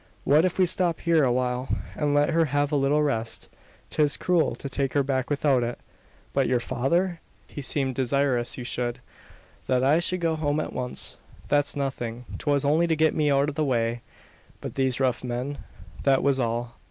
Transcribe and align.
What 0.23 0.45
if 0.45 0.57
we 0.57 0.65
stop 0.65 0.99
here 1.01 1.23
a 1.23 1.31
while, 1.31 1.69
and 1.95 2.11
let 2.15 2.31
her 2.31 2.45
have 2.45 2.71
a 2.71 2.75
little 2.75 3.03
rest? 3.03 3.49
'Tis 3.91 4.17
cruel 4.17 4.55
to 4.55 4.67
take 4.67 4.93
her 4.93 5.03
back 5.03 5.29
without 5.29 5.61
it." 5.61 5.77
"But 6.33 6.47
your 6.47 6.59
father? 6.59 7.19
He 7.45 7.61
seemed 7.61 7.93
desirous 7.93 8.57
you 8.57 8.63
should" 8.63 8.99
"That 9.67 9.83
I 9.83 9.99
should 9.99 10.19
go 10.19 10.35
home 10.35 10.59
at 10.59 10.73
once. 10.73 11.19
That's 11.49 11.75
nothing. 11.75 12.25
'Twas 12.39 12.65
only 12.65 12.87
to 12.87 12.95
get 12.95 13.13
me 13.13 13.29
out 13.29 13.49
of 13.49 13.53
the 13.53 13.63
way 13.63 14.01
of 14.63 14.73
these 14.73 14.99
rough 14.99 15.23
men 15.23 15.59
that 16.01 16.23
was 16.23 16.39
all. 16.39 16.77